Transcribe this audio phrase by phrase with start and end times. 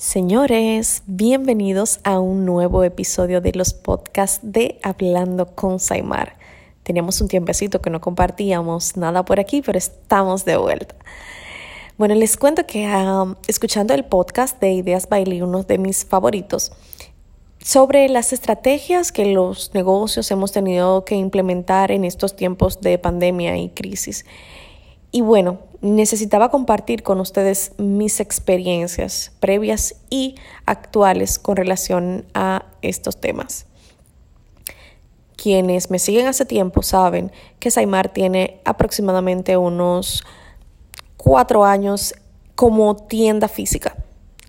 [0.00, 6.38] Señores, bienvenidos a un nuevo episodio de los podcasts de Hablando con Saimar.
[6.84, 10.94] Teníamos un tiempecito que no compartíamos nada por aquí, pero estamos de vuelta.
[11.98, 16.72] Bueno, les cuento que um, escuchando el podcast de Ideas Bailey, uno de mis favoritos,
[17.62, 23.58] sobre las estrategias que los negocios hemos tenido que implementar en estos tiempos de pandemia
[23.58, 24.24] y crisis.
[25.12, 30.36] Y bueno, necesitaba compartir con ustedes mis experiencias previas y
[30.66, 33.66] actuales con relación a estos temas.
[35.36, 40.22] Quienes me siguen hace tiempo saben que Saimar tiene aproximadamente unos
[41.16, 42.14] cuatro años
[42.54, 43.96] como tienda física.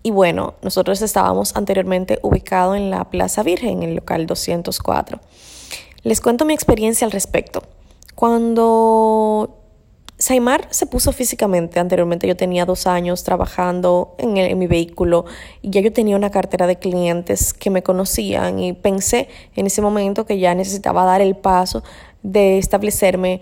[0.04, 5.20] Y bueno, nosotros estábamos anteriormente ubicados en la Plaza Virgen, en el local 204.
[6.04, 7.64] Les cuento mi experiencia al respecto.
[8.16, 9.61] Cuando
[10.22, 11.80] Saimar se puso físicamente.
[11.80, 15.26] Anteriormente yo tenía dos años trabajando en, mi vehículo
[15.64, 19.82] y ya yo tenía una cartera de clientes que me conocían y pensé en ese
[19.82, 21.82] momento que ya necesitaba dar el paso
[22.22, 23.42] de establecerme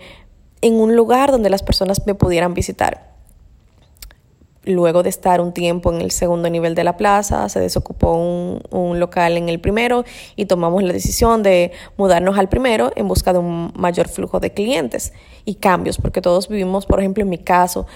[0.62, 3.09] en un lugar donde las personas me pudieran visitar.
[4.64, 8.12] Luego de estar un tiempo en el segundo nivel de la plaza, se desocupó
[8.70, 10.04] un, local en el primero
[10.36, 14.52] y tomamos la decisión de mudarnos al primero en busca de un mayor flujo de
[14.52, 15.14] clientes
[15.46, 17.86] y cambios, porque todos vivimos, por ejemplo, en mi caso,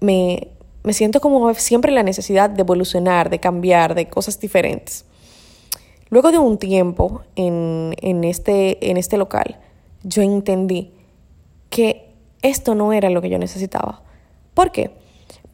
[0.00, 0.48] me,
[0.82, 5.04] me siento como siempre la necesidad de evolucionar, de cambiar, de cosas diferentes.
[6.10, 9.60] Luego de un tiempo en, en, este, en este local,
[10.02, 10.90] yo entendí
[11.70, 12.08] que
[12.42, 14.02] esto no era lo que yo necesitaba.
[14.54, 14.90] ¿Por qué?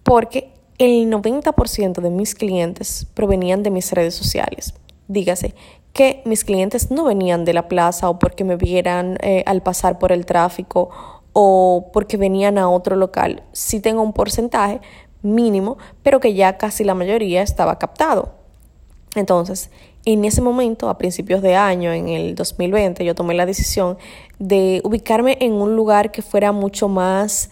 [0.05, 4.75] Porque el 90% de mis clientes provenían de mis redes sociales.
[5.09, 5.55] Dígase
[5.93, 9.99] que mis clientes no venían de la plaza o porque me vieran eh, al pasar
[9.99, 10.91] por el tráfico
[11.33, 13.45] o porque venían a otro local.
[13.53, 14.81] Sí tengo un porcentaje
[15.23, 18.35] mínimo, pero que ya casi la mayoría estaba captado.
[19.15, 19.71] Entonces,
[20.05, 23.97] en ese momento, a principios de año, en el 2020, yo tomé la decisión
[24.39, 27.51] de ubicarme en un lugar que fuera mucho más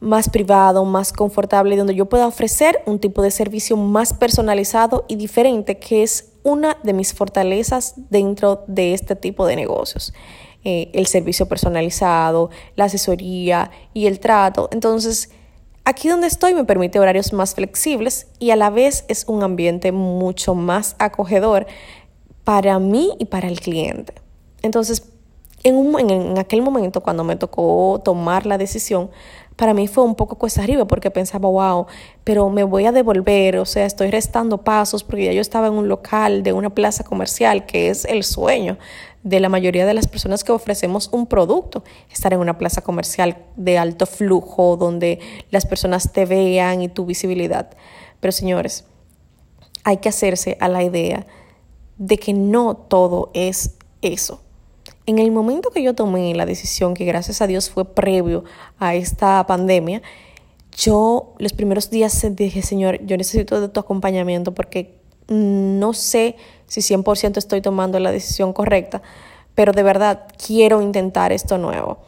[0.00, 5.16] más privado, más confortable, donde yo pueda ofrecer un tipo de servicio más personalizado y
[5.16, 10.14] diferente, que es una de mis fortalezas dentro de este tipo de negocios.
[10.64, 14.68] Eh, el servicio personalizado, la asesoría y el trato.
[14.72, 15.30] Entonces,
[15.84, 19.92] aquí donde estoy me permite horarios más flexibles y a la vez es un ambiente
[19.92, 21.66] mucho más acogedor
[22.44, 24.14] para mí y para el cliente.
[24.62, 25.10] Entonces,
[25.62, 29.10] en, un, en aquel momento, cuando me tocó tomar la decisión,
[29.56, 31.86] para mí fue un poco cuesta arriba porque pensaba, wow,
[32.24, 35.74] pero me voy a devolver, o sea, estoy restando pasos porque ya yo estaba en
[35.74, 38.78] un local de una plaza comercial que es el sueño
[39.22, 43.36] de la mayoría de las personas que ofrecemos un producto, estar en una plaza comercial
[43.56, 45.18] de alto flujo donde
[45.50, 47.68] las personas te vean y tu visibilidad.
[48.20, 48.86] Pero señores,
[49.84, 51.26] hay que hacerse a la idea
[51.98, 54.40] de que no todo es eso.
[55.10, 58.44] En el momento que yo tomé la decisión, que gracias a Dios fue previo
[58.78, 60.02] a esta pandemia,
[60.76, 66.36] yo los primeros días dije, Señor, yo necesito de tu acompañamiento porque no sé
[66.68, 69.02] si 100% estoy tomando la decisión correcta,
[69.56, 71.98] pero de verdad quiero intentar esto nuevo.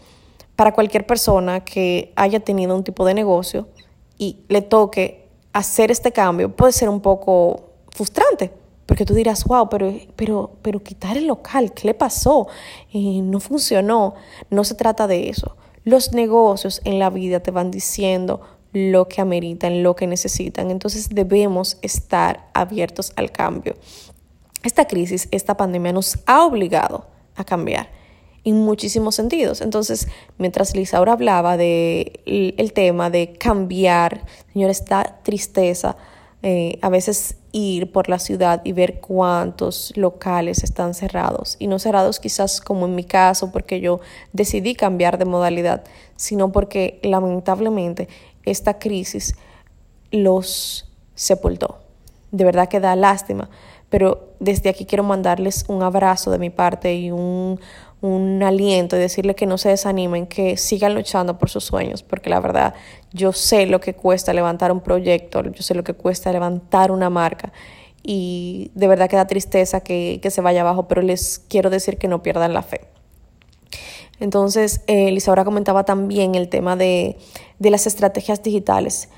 [0.55, 3.67] Para cualquier persona que haya tenido un tipo de negocio
[4.17, 8.53] y le toque hacer este cambio, puede ser un poco frustrante,
[8.87, 12.49] porque tú dirás, wow, pero, pero, pero quitar el local, ¿qué le pasó?
[12.93, 14.15] Eh, no funcionó.
[14.51, 15.57] No se trata de eso.
[15.85, 18.41] Los negocios en la vida te van diciendo
[18.73, 20.71] lo que ameritan, lo que necesitan.
[20.71, 23.75] Entonces debemos estar abiertos al cambio.
[24.63, 27.07] Esta crisis, esta pandemia nos ha obligado
[27.37, 27.89] a cambiar
[28.45, 29.61] en muchísimos sentidos.
[29.61, 35.97] Entonces, mientras Lisaura hablaba de tema de cambiar, señor, esta tristeza,
[36.43, 41.57] eh, a veces ir por la ciudad y ver cuántos locales están cerrados.
[41.59, 44.01] Y no cerrados quizás como en mi caso porque yo
[44.33, 45.85] decidí cambiar de modalidad,
[46.17, 48.09] sino porque lamentablemente
[48.45, 49.37] esta crisis
[50.11, 51.79] los sepultó.
[52.31, 53.51] De verdad que da lástima,
[53.91, 57.61] pero desde aquí quiero mandarles un abrazo de mi parte y un,
[58.03, 62.29] un aliento y decirle que no se desanimen, que sigan luchando por sus sueños, porque
[62.29, 62.75] la verdad
[63.13, 67.09] yo sé lo que cuesta levantar un proyecto, yo sé lo que cuesta levantar una
[67.11, 67.53] marca
[68.03, 72.09] y de verdad que da tristeza que, se vaya abajo, pero les quiero decir que
[72.09, 72.81] no pierdan la fe.
[74.19, 77.17] Entonces, eh, ahora comentaba también el tema de,
[77.61, 79.09] de las estrategias digitales.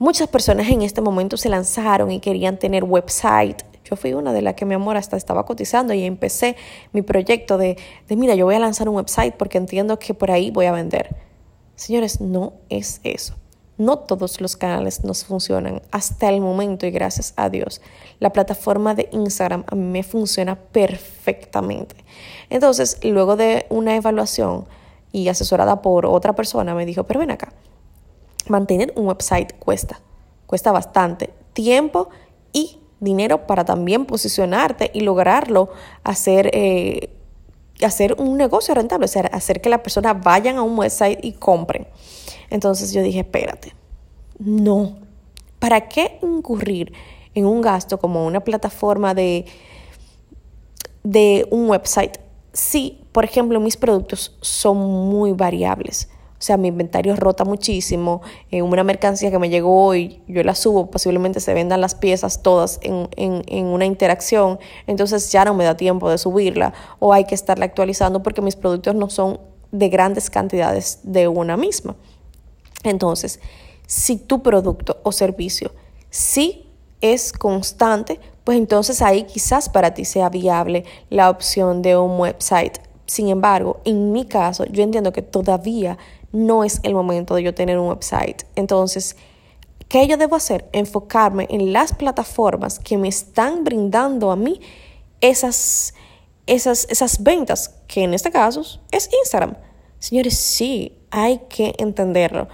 [0.00, 3.62] Muchas personas en este momento se lanzaron y querían tener website,
[3.92, 6.56] yo fui una de las que mi amor hasta estaba cotizando y empecé
[6.92, 7.76] mi proyecto de,
[8.08, 10.72] de, mira, yo voy a lanzar un website porque entiendo que por ahí voy a
[10.72, 11.14] vender.
[11.76, 13.34] Señores, no es eso.
[13.76, 17.82] No todos los canales nos funcionan hasta el momento y gracias a Dios.
[18.18, 21.96] La plataforma de Instagram a mí me funciona perfectamente.
[22.48, 24.64] Entonces, luego de una evaluación
[25.10, 27.52] y asesorada por otra persona, me dijo, pero ven acá,
[28.48, 30.00] mantener un website cuesta,
[30.46, 32.08] cuesta bastante tiempo
[32.54, 35.68] y dinero para también posicionarte y lograrlo
[36.04, 36.50] hacer...
[36.54, 37.10] Eh,
[37.84, 41.32] hacer un negocio rentable, o sea, hacer que las personas vayan a un website y
[41.32, 41.88] compren.
[42.48, 43.74] Entonces yo dije, espérate,
[44.38, 44.98] no,
[45.58, 46.92] ¿para qué incurrir
[47.34, 49.46] en un gasto como una plataforma de,
[51.02, 52.18] de un website
[52.52, 56.08] si, por ejemplo, mis productos son muy variables?
[56.42, 58.20] O sea, mi inventario rota muchísimo.
[58.50, 62.42] En una mercancía que me llegó hoy, yo la subo, posiblemente se vendan las piezas
[62.42, 64.58] todas en, en, en, una interacción.
[64.88, 68.56] Entonces ya no me da tiempo de subirla o hay que estarla actualizando porque mis
[68.56, 69.38] productos no son
[69.70, 71.94] de grandes cantidades de una misma.
[72.82, 73.38] Entonces,
[73.86, 75.70] si tu producto o servicio
[76.10, 76.68] sí
[77.00, 82.78] es constante, pues entonces ahí quizás para ti sea viable la opción de un website.
[83.06, 85.98] Sin embargo, en mi caso, yo entiendo que todavía
[86.32, 88.42] no es el momento de yo tener un website.
[88.56, 89.16] Entonces,
[89.88, 90.68] ¿qué yo debo hacer?
[90.72, 94.60] Enfocarme en las plataformas que me están brindando a mí
[95.20, 95.94] esas,
[96.46, 99.56] esas, esas ventas, que en este caso es Instagram.
[99.98, 102.48] Señores, sí, hay que entenderlo.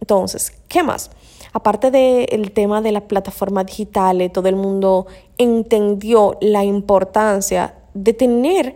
[0.00, 1.10] Entonces, ¿qué más?
[1.52, 5.06] Aparte del tema de las plataformas digitales, todo el mundo
[5.38, 8.74] entendió la importancia de tener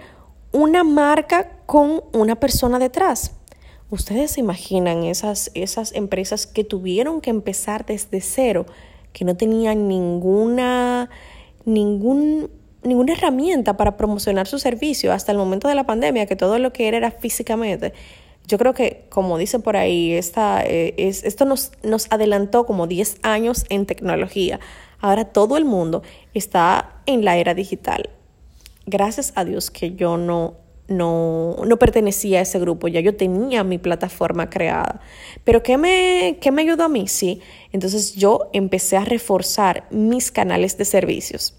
[0.52, 3.32] una marca con una persona detrás.
[3.92, 8.64] Ustedes se imaginan esas, esas empresas que tuvieron que empezar desde cero,
[9.12, 11.10] que no tenían ninguna,
[11.66, 12.50] ningún,
[12.82, 16.72] ninguna herramienta para promocionar su servicio hasta el momento de la pandemia, que todo lo
[16.72, 17.92] que era era físicamente.
[18.48, 22.86] Yo creo que, como dice por ahí, esta, eh, es, esto nos, nos adelantó como
[22.86, 24.58] 10 años en tecnología.
[25.00, 26.02] Ahora todo el mundo
[26.32, 28.08] está en la era digital.
[28.86, 33.64] Gracias a Dios que yo no no, no pertenecía a ese grupo, ya yo tenía
[33.64, 35.00] mi plataforma creada.
[35.44, 37.08] Pero ¿qué me, ¿qué me ayudó a mí?
[37.08, 37.40] Sí,
[37.72, 41.54] entonces yo empecé a reforzar mis canales de servicios.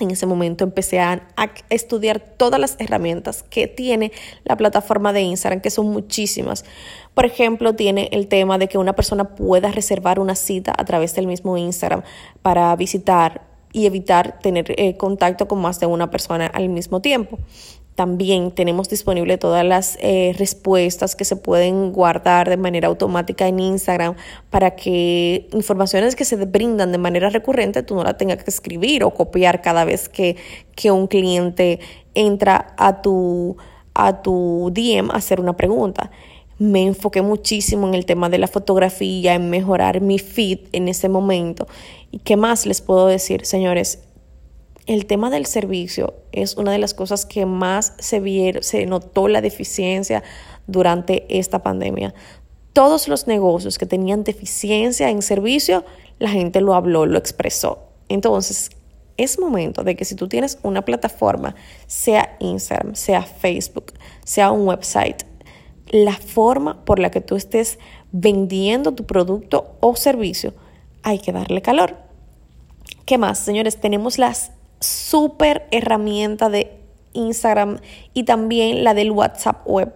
[0.00, 1.28] En ese momento empecé a,
[1.70, 4.10] estudiar todas las herramientas que tiene
[4.42, 6.64] la plataforma de Instagram, que son muchísimas.
[7.14, 11.14] Por ejemplo, tiene el tema de que una persona pueda reservar una cita a través
[11.14, 12.02] del mismo Instagram
[12.42, 13.42] para visitar
[13.72, 17.38] y evitar tener eh, contacto con más de una persona al mismo tiempo.
[17.94, 23.60] También tenemos disponible todas las eh, respuestas que se pueden guardar de manera automática en
[23.60, 24.16] Instagram
[24.50, 29.04] para que informaciones que se brindan de manera recurrente tú no la tengas que escribir
[29.04, 30.36] o copiar cada vez que,
[30.74, 31.78] que un cliente
[32.14, 33.56] entra a tu,
[33.94, 36.10] a tu DM a hacer una pregunta.
[36.58, 41.08] Me enfoqué muchísimo en el tema de la fotografía, en mejorar mi feed en ese
[41.08, 41.68] momento.
[42.10, 44.00] ¿Y qué más les puedo decir, señores?
[44.86, 49.40] El tema del servicio es una de las cosas que más se, se notó la
[49.40, 50.22] deficiencia
[50.66, 52.14] durante esta pandemia.
[52.72, 55.84] Todos los negocios que tenían deficiencia en servicio,
[56.18, 57.78] la gente lo habló, lo expresó.
[58.08, 58.70] Entonces,
[59.16, 61.54] es momento de que si tú tienes una plataforma,
[61.86, 63.92] sea Instagram, sea Facebook,
[64.24, 65.22] sea un website,
[65.90, 67.78] la forma por la que tú estés
[68.10, 70.52] vendiendo tu producto o servicio,
[71.02, 71.96] hay que darle calor.
[73.06, 73.80] ¿Qué más, señores?
[73.80, 76.78] Tenemos las súper herramienta de
[77.12, 77.78] Instagram
[78.12, 79.92] y también la del WhatsApp web.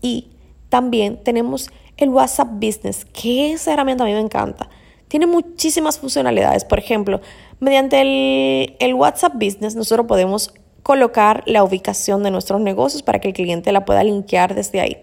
[0.00, 0.28] Y
[0.68, 4.68] también tenemos el WhatsApp Business, que esa herramienta a mí me encanta.
[5.08, 6.64] Tiene muchísimas funcionalidades.
[6.64, 7.20] Por ejemplo,
[7.60, 13.28] mediante el, el WhatsApp Business nosotros podemos colocar la ubicación de nuestros negocios para que
[13.28, 14.98] el cliente la pueda linkear desde ahí.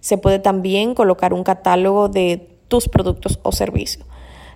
[0.00, 4.06] Se puede también colocar un catálogo de tus productos o servicios.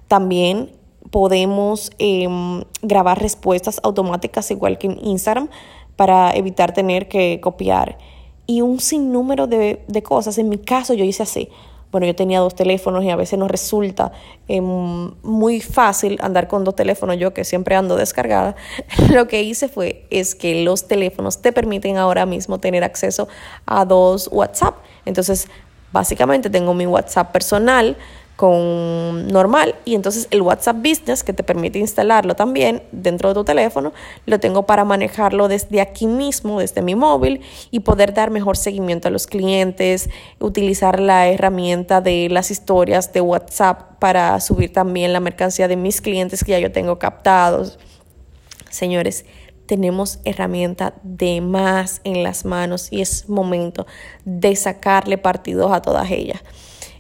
[0.06, 0.70] También
[1.10, 5.48] podemos em, grabar respuestas automáticas igual que en Instagram
[5.96, 7.98] para evitar tener que copiar.
[8.46, 10.38] Y un sinnúmero de, de cosas.
[10.38, 11.48] En mi caso yo hice así.
[11.90, 14.12] Bueno, yo tenía dos teléfonos y a veces nos resulta
[14.46, 18.54] em, muy fácil andar con dos teléfonos, yo que siempre ando descargada.
[19.12, 23.28] Lo que hice fue es que los teléfonos te permiten ahora mismo tener acceso
[23.66, 24.76] a dos WhatsApp.
[25.04, 25.48] Entonces,
[25.92, 27.96] básicamente tengo mi WhatsApp personal,
[28.40, 33.44] con normal y entonces el WhatsApp Business que te permite instalarlo también dentro de tu
[33.44, 33.92] teléfono,
[34.24, 39.08] lo tengo para manejarlo desde aquí mismo, desde mi móvil y poder dar mejor seguimiento
[39.08, 45.20] a los clientes, utilizar la herramienta de las historias de WhatsApp para subir también la
[45.20, 47.78] mercancía de mis clientes que ya yo tengo captados.
[48.70, 49.26] Señores,
[49.66, 53.86] tenemos herramienta de más en las manos y es momento
[54.24, 56.40] de sacarle partidos a todas ellas.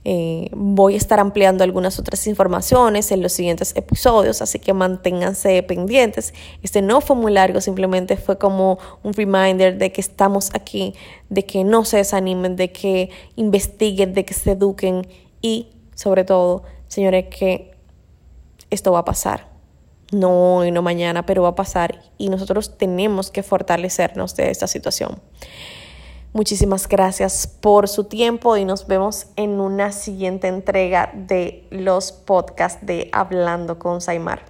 [0.04, 5.62] Eh, voy a estar ampliando algunas otras informaciones en los siguientes episodios, así que manténganse
[5.62, 6.32] pendientes.
[6.62, 10.94] Este no fue muy largo, simplemente fue como un reminder de que estamos aquí,
[11.28, 15.06] de que no se desanimen, de que investiguen, de que se eduquen
[15.42, 17.72] y sobre todo, señores, que
[18.70, 19.50] esto va a pasar.
[20.12, 24.66] No hoy, no mañana, pero va a pasar y nosotros tenemos que fortalecernos de esta
[24.66, 25.20] situación.
[26.32, 32.86] Muchísimas gracias por su tiempo y nos vemos en una siguiente entrega de los podcasts
[32.86, 34.49] de Hablando con Saimar.